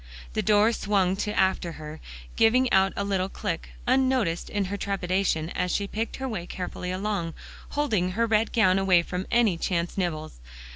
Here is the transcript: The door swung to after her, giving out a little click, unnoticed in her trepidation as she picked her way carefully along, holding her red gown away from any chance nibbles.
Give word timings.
The 0.33 0.41
door 0.41 0.73
swung 0.73 1.15
to 1.17 1.39
after 1.39 1.73
her, 1.73 1.99
giving 2.35 2.73
out 2.73 2.91
a 2.95 3.03
little 3.03 3.29
click, 3.29 3.69
unnoticed 3.85 4.49
in 4.49 4.65
her 4.65 4.75
trepidation 4.75 5.51
as 5.51 5.69
she 5.69 5.85
picked 5.85 6.15
her 6.15 6.27
way 6.27 6.47
carefully 6.47 6.89
along, 6.89 7.35
holding 7.69 8.13
her 8.13 8.25
red 8.25 8.51
gown 8.51 8.79
away 8.79 9.03
from 9.03 9.27
any 9.29 9.59
chance 9.59 9.99
nibbles. 9.99 10.39